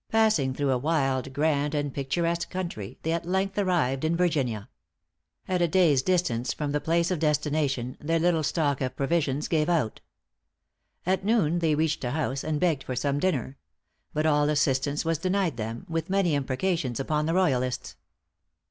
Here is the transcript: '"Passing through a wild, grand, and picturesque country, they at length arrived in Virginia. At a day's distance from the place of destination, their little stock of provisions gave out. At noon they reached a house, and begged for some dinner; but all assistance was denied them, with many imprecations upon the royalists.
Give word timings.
'"Passing 0.08 0.54
through 0.54 0.70
a 0.70 0.78
wild, 0.78 1.34
grand, 1.34 1.74
and 1.74 1.92
picturesque 1.92 2.48
country, 2.48 2.98
they 3.02 3.12
at 3.12 3.26
length 3.26 3.58
arrived 3.58 4.02
in 4.02 4.16
Virginia. 4.16 4.70
At 5.46 5.60
a 5.60 5.68
day's 5.68 6.00
distance 6.00 6.54
from 6.54 6.72
the 6.72 6.80
place 6.80 7.10
of 7.10 7.18
destination, 7.18 7.98
their 8.00 8.18
little 8.18 8.42
stock 8.42 8.80
of 8.80 8.96
provisions 8.96 9.46
gave 9.46 9.68
out. 9.68 10.00
At 11.04 11.22
noon 11.22 11.58
they 11.58 11.74
reached 11.74 12.02
a 12.02 12.12
house, 12.12 12.42
and 12.42 12.58
begged 12.58 12.82
for 12.82 12.96
some 12.96 13.18
dinner; 13.18 13.58
but 14.14 14.24
all 14.24 14.48
assistance 14.48 15.04
was 15.04 15.18
denied 15.18 15.58
them, 15.58 15.84
with 15.86 16.08
many 16.08 16.34
imprecations 16.34 16.98
upon 16.98 17.26
the 17.26 17.34
royalists. 17.34 17.96